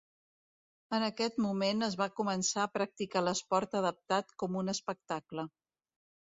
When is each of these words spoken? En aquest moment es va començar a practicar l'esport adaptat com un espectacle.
En 0.97 1.03
aquest 1.07 1.35
moment 1.45 1.87
es 1.87 1.97
va 1.99 2.07
començar 2.19 2.63
a 2.63 2.71
practicar 2.77 3.23
l'esport 3.27 3.79
adaptat 3.81 4.35
com 4.45 4.59
un 4.63 4.75
espectacle. 4.75 5.47